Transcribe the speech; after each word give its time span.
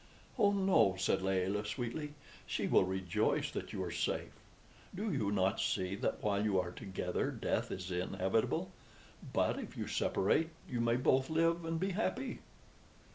"Oh 0.39 0.51
no," 0.51 0.95
said 0.97 1.21
Layelah, 1.21 1.63
sweetly; 1.67 2.15
"she 2.47 2.65
will 2.65 2.85
rejoice 2.85 3.51
that 3.51 3.71
you 3.71 3.83
are 3.83 3.91
safe. 3.91 4.31
Do 4.95 5.13
you 5.13 5.29
not 5.31 5.59
see 5.59 5.93
that 5.93 6.23
while 6.23 6.43
you 6.43 6.59
are 6.59 6.71
together 6.71 7.29
death 7.29 7.69
is 7.69 7.91
inevitable, 7.91 8.71
but 9.31 9.59
if 9.59 9.77
you 9.77 9.85
separate 9.85 10.49
you 10.67 10.81
may 10.81 10.95
both 10.95 11.29
live 11.29 11.65
and 11.65 11.79
be 11.79 11.91
happy?" 11.91 12.39